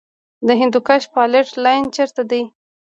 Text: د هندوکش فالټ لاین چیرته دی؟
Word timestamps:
د 0.47 0.49
هندوکش 0.59 1.03
فالټ 1.13 1.47
لاین 1.63 1.83
چیرته 1.95 2.23
دی؟ 2.31 2.41